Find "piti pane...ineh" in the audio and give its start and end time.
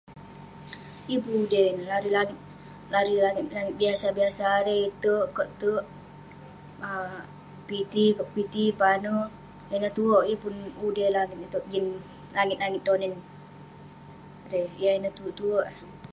8.35-9.93